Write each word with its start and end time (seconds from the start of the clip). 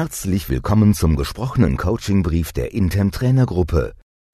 Herzlich 0.00 0.48
willkommen 0.48 0.94
zum 0.94 1.14
gesprochenen 1.14 1.76
Coachingbrief 1.76 2.52
der 2.52 2.72
Intem 2.72 3.10
Trainergruppe. 3.10 3.92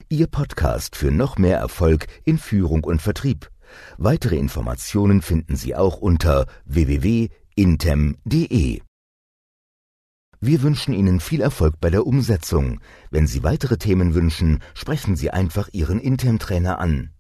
Ihr 0.08 0.28
Podcast 0.28 0.94
für 0.94 1.10
noch 1.10 1.38
mehr 1.38 1.58
Erfolg 1.58 2.06
in 2.22 2.38
Führung 2.38 2.84
und 2.84 3.02
Vertrieb. 3.02 3.50
Weitere 3.98 4.36
Informationen 4.36 5.22
finden 5.22 5.56
Sie 5.56 5.74
auch 5.74 5.96
unter 5.96 6.46
www.intem.de. 6.66 7.32
Wir 10.40 10.62
wünschen 10.62 10.94
Ihnen 10.94 11.18
viel 11.18 11.40
Erfolg 11.40 11.80
bei 11.80 11.90
der 11.90 12.06
Umsetzung. 12.06 12.80
Wenn 13.10 13.26
Sie 13.26 13.42
weitere 13.42 13.76
Themen 13.76 14.14
wünschen, 14.14 14.62
sprechen 14.72 15.16
Sie 15.16 15.32
einfach 15.32 15.68
Ihren 15.72 15.98
Intem-Trainer 15.98 16.78
an. 16.78 17.10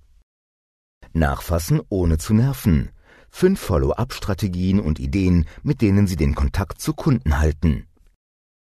Nachfassen 1.12 1.80
ohne 1.88 2.18
zu 2.18 2.32
nerven. 2.32 2.90
Fünf 3.28 3.58
Follow-up-Strategien 3.58 4.78
und 4.78 5.00
Ideen, 5.00 5.46
mit 5.64 5.82
denen 5.82 6.06
Sie 6.06 6.14
den 6.14 6.36
Kontakt 6.36 6.80
zu 6.80 6.94
Kunden 6.94 7.40
halten. 7.40 7.88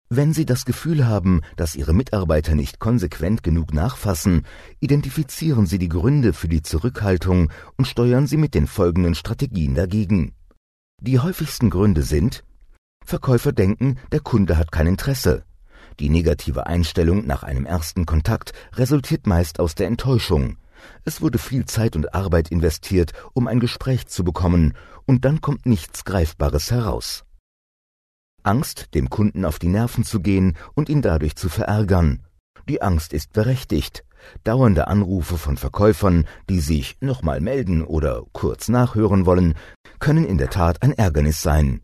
Wenn 0.10 0.34
Sie 0.34 0.46
das 0.46 0.64
Gefühl 0.64 1.06
haben, 1.06 1.42
dass 1.58 1.76
Ihre 1.76 1.94
Mitarbeiter 1.94 2.56
nicht 2.56 2.80
konsequent 2.80 3.44
genug 3.44 3.74
nachfassen, 3.74 4.46
identifizieren 4.80 5.66
Sie 5.66 5.80
die 5.80 5.90
Gründe 5.90 6.32
für 6.32 6.48
die 6.48 6.62
Zurückhaltung 6.62 7.52
und 7.76 7.88
steuern 7.88 8.26
Sie 8.26 8.38
mit 8.38 8.54
den 8.54 8.68
folgenden 8.68 9.16
Strategien 9.16 9.76
dagegen. 9.76 10.34
Die 11.02 11.20
häufigsten 11.20 11.70
Gründe 11.70 12.04
sind 12.04 12.46
Verkäufer 13.06 13.52
denken, 13.52 13.98
der 14.14 14.22
Kunde 14.22 14.58
hat 14.58 14.72
kein 14.72 14.88
Interesse. 14.88 15.44
Die 16.00 16.10
negative 16.10 16.68
Einstellung 16.68 17.26
nach 17.26 17.44
einem 17.44 17.66
ersten 17.66 18.06
Kontakt 18.06 18.54
resultiert 18.76 19.28
meist 19.28 19.60
aus 19.60 19.76
der 19.76 19.88
Enttäuschung. 19.88 20.58
Es 21.04 21.22
wurde 21.22 21.38
viel 21.38 21.66
Zeit 21.66 21.96
und 21.98 22.14
Arbeit 22.14 22.50
investiert, 22.50 23.12
um 23.34 23.48
ein 23.48 23.60
Gespräch 23.60 24.08
zu 24.08 24.24
bekommen, 24.24 24.74
und 25.06 25.26
dann 25.26 25.42
kommt 25.42 25.66
nichts 25.66 26.06
Greifbares 26.06 26.72
heraus. 26.72 27.27
Angst, 28.48 28.96
dem 28.96 29.10
Kunden 29.10 29.46
auf 29.46 29.60
die 29.60 29.68
Nerven 29.68 30.04
zu 30.04 30.22
gehen 30.22 30.58
und 30.74 30.90
ihn 30.90 31.02
dadurch 31.02 31.36
zu 31.36 31.50
verärgern. 31.50 32.24
Die 32.68 32.82
Angst 32.82 33.14
ist 33.14 33.34
berechtigt. 33.34 34.04
Dauernde 34.44 34.88
Anrufe 34.88 35.38
von 35.38 35.58
Verkäufern, 35.58 36.26
die 36.50 36.60
sich 36.60 36.98
nochmal 37.02 37.40
melden 37.40 37.84
oder 37.84 38.24
kurz 38.32 38.68
nachhören 38.68 39.26
wollen, 39.26 39.54
können 40.00 40.26
in 40.26 40.38
der 40.38 40.50
Tat 40.50 40.82
ein 40.82 40.92
Ärgernis 40.92 41.42
sein. 41.42 41.82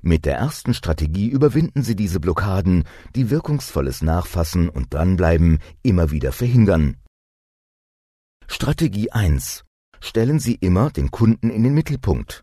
Mit 0.00 0.24
der 0.24 0.36
ersten 0.36 0.74
Strategie 0.74 1.28
überwinden 1.28 1.82
Sie 1.82 1.94
diese 1.94 2.18
Blockaden, 2.18 2.84
die 3.14 3.30
wirkungsvolles 3.30 4.02
Nachfassen 4.02 4.68
und 4.68 4.92
Dranbleiben 4.92 5.60
immer 5.82 6.10
wieder 6.10 6.32
verhindern. 6.32 6.96
Strategie 8.48 9.12
1. 9.12 9.64
Stellen 10.00 10.40
Sie 10.40 10.56
immer 10.56 10.90
den 10.90 11.12
Kunden 11.12 11.50
in 11.50 11.62
den 11.62 11.74
Mittelpunkt. 11.74 12.42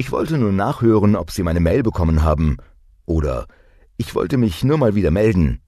Ich 0.00 0.12
wollte 0.12 0.38
nur 0.38 0.52
nachhören, 0.52 1.16
ob 1.16 1.32
Sie 1.32 1.42
meine 1.42 1.58
Mail 1.58 1.82
bekommen 1.82 2.22
haben. 2.22 2.58
Oder 3.04 3.48
ich 3.96 4.14
wollte 4.14 4.36
mich 4.36 4.62
nur 4.62 4.78
mal 4.78 4.94
wieder 4.94 5.10
melden. 5.10 5.60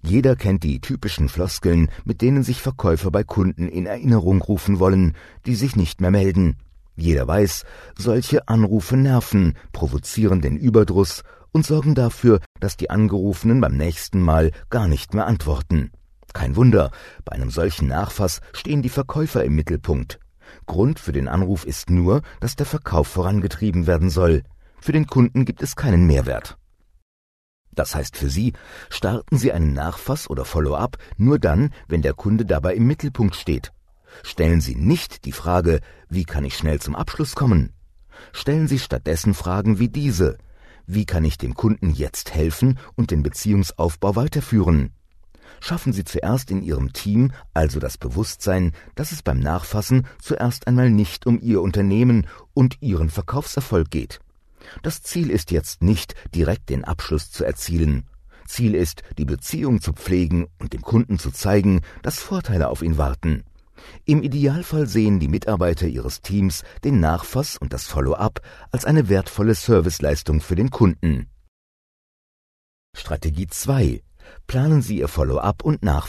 Jeder 0.00 0.36
kennt 0.36 0.62
die 0.62 0.80
typischen 0.80 1.28
Floskeln, 1.28 1.90
mit 2.04 2.22
denen 2.22 2.44
sich 2.44 2.62
Verkäufer 2.62 3.10
bei 3.10 3.24
Kunden 3.24 3.66
in 3.66 3.84
Erinnerung 3.84 4.42
rufen 4.42 4.78
wollen, 4.78 5.16
die 5.44 5.56
sich 5.56 5.74
nicht 5.74 6.00
mehr 6.00 6.12
melden. 6.12 6.56
Jeder 6.94 7.26
weiß, 7.26 7.64
solche 7.98 8.46
Anrufe 8.46 8.96
nerven, 8.96 9.54
provozieren 9.72 10.40
den 10.40 10.56
Überdruss 10.56 11.24
und 11.50 11.66
sorgen 11.66 11.96
dafür, 11.96 12.38
dass 12.60 12.76
die 12.76 12.90
Angerufenen 12.90 13.60
beim 13.60 13.76
nächsten 13.76 14.22
Mal 14.22 14.52
gar 14.70 14.86
nicht 14.86 15.14
mehr 15.14 15.26
antworten. 15.26 15.90
Kein 16.32 16.54
Wunder, 16.54 16.92
bei 17.24 17.32
einem 17.32 17.50
solchen 17.50 17.88
Nachfass 17.88 18.40
stehen 18.52 18.82
die 18.82 18.88
Verkäufer 18.88 19.42
im 19.42 19.56
Mittelpunkt. 19.56 20.20
Grund 20.66 20.98
für 20.98 21.12
den 21.12 21.28
Anruf 21.28 21.64
ist 21.64 21.90
nur, 21.90 22.22
dass 22.40 22.56
der 22.56 22.66
Verkauf 22.66 23.08
vorangetrieben 23.08 23.86
werden 23.86 24.10
soll. 24.10 24.42
Für 24.80 24.92
den 24.92 25.06
Kunden 25.06 25.44
gibt 25.44 25.62
es 25.62 25.76
keinen 25.76 26.06
Mehrwert. 26.06 26.58
Das 27.72 27.94
heißt 27.94 28.16
für 28.16 28.28
Sie, 28.28 28.54
starten 28.90 29.38
Sie 29.38 29.52
einen 29.52 29.72
Nachfass 29.72 30.28
oder 30.28 30.44
Follow-up 30.44 30.98
nur 31.16 31.38
dann, 31.38 31.70
wenn 31.86 32.02
der 32.02 32.14
Kunde 32.14 32.44
dabei 32.44 32.74
im 32.74 32.86
Mittelpunkt 32.86 33.36
steht. 33.36 33.72
Stellen 34.22 34.60
Sie 34.60 34.74
nicht 34.74 35.24
die 35.24 35.32
Frage, 35.32 35.80
wie 36.08 36.24
kann 36.24 36.44
ich 36.44 36.56
schnell 36.56 36.80
zum 36.80 36.96
Abschluss 36.96 37.34
kommen? 37.34 37.72
Stellen 38.32 38.66
Sie 38.66 38.78
stattdessen 38.78 39.34
Fragen 39.34 39.78
wie 39.78 39.88
diese. 39.88 40.38
Wie 40.86 41.04
kann 41.04 41.24
ich 41.24 41.38
dem 41.38 41.54
Kunden 41.54 41.90
jetzt 41.90 42.34
helfen 42.34 42.78
und 42.96 43.10
den 43.10 43.22
Beziehungsaufbau 43.22 44.16
weiterführen? 44.16 44.92
Schaffen 45.60 45.92
Sie 45.92 46.04
zuerst 46.04 46.50
in 46.50 46.62
Ihrem 46.62 46.92
Team 46.92 47.32
also 47.54 47.80
das 47.80 47.98
Bewusstsein, 47.98 48.72
dass 48.94 49.12
es 49.12 49.22
beim 49.22 49.40
Nachfassen 49.40 50.06
zuerst 50.20 50.66
einmal 50.66 50.90
nicht 50.90 51.26
um 51.26 51.40
Ihr 51.40 51.60
Unternehmen 51.60 52.26
und 52.54 52.80
Ihren 52.80 53.10
Verkaufserfolg 53.10 53.90
geht. 53.90 54.20
Das 54.82 55.02
Ziel 55.02 55.30
ist 55.30 55.50
jetzt 55.50 55.82
nicht, 55.82 56.14
direkt 56.34 56.68
den 56.70 56.84
Abschluss 56.84 57.30
zu 57.30 57.44
erzielen. 57.44 58.04
Ziel 58.46 58.74
ist, 58.74 59.02
die 59.18 59.24
Beziehung 59.24 59.80
zu 59.80 59.92
pflegen 59.92 60.48
und 60.58 60.72
dem 60.72 60.82
Kunden 60.82 61.18
zu 61.18 61.30
zeigen, 61.30 61.82
dass 62.02 62.18
Vorteile 62.18 62.68
auf 62.68 62.82
ihn 62.82 62.96
warten. 62.96 63.44
Im 64.04 64.22
Idealfall 64.22 64.86
sehen 64.86 65.20
die 65.20 65.28
Mitarbeiter 65.28 65.86
ihres 65.86 66.20
Teams 66.20 66.64
den 66.84 67.00
Nachfass 67.00 67.56
und 67.58 67.72
das 67.72 67.86
Follow-up 67.86 68.40
als 68.72 68.84
eine 68.84 69.08
wertvolle 69.08 69.54
Serviceleistung 69.54 70.40
für 70.40 70.56
den 70.56 70.70
Kunden. 70.70 71.28
Strategie 72.96 73.46
2 73.46 74.02
planen 74.46 74.82
Sie 74.82 74.98
Ihr 74.98 75.08
Follow-up 75.08 75.62
und 75.62 75.82
Nachfass 75.82 76.06